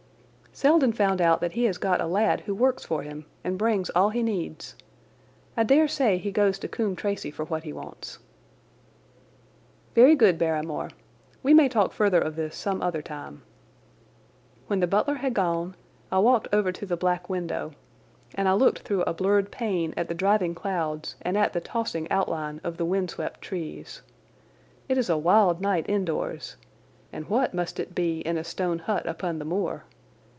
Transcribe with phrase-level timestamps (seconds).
[0.53, 3.89] "Selden found out that he has got a lad who works for him and brings
[3.91, 4.75] all he needs.
[5.55, 8.19] I dare say he goes to Coombe Tracey for what he wants."
[9.95, 10.89] "Very good, Barrymore.
[11.41, 13.43] We may talk further of this some other time."
[14.67, 15.75] When the butler had gone
[16.11, 17.71] I walked over to the black window,
[18.35, 22.11] and I looked through a blurred pane at the driving clouds and at the tossing
[22.11, 24.01] outline of the wind swept trees.
[24.89, 26.57] It is a wild night indoors,
[27.13, 29.85] and what must it be in a stone hut upon the moor.